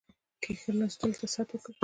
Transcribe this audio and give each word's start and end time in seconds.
کښېنستلو 0.41 1.11
ته 1.19 1.25
ست 1.33 1.47
وکړ. 1.53 1.73